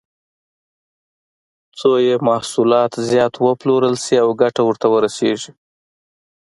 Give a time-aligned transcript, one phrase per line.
[1.77, 5.51] څو یې محصولات زیات وپلورل شي او ګټه ورته ورسېږي.